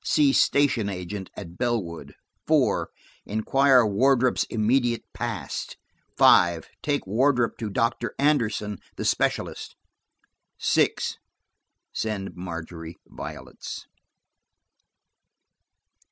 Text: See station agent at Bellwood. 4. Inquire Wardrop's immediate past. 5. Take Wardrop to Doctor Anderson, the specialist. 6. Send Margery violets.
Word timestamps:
See 0.03 0.33
station 0.33 0.89
agent 0.89 1.29
at 1.35 1.59
Bellwood. 1.59 2.15
4. 2.47 2.89
Inquire 3.27 3.85
Wardrop's 3.85 4.45
immediate 4.45 5.03
past. 5.13 5.77
5. 6.17 6.67
Take 6.81 7.05
Wardrop 7.05 7.55
to 7.59 7.69
Doctor 7.69 8.15
Anderson, 8.17 8.79
the 8.95 9.05
specialist. 9.05 9.75
6. 10.57 11.17
Send 11.93 12.35
Margery 12.35 12.97
violets. 13.09 13.85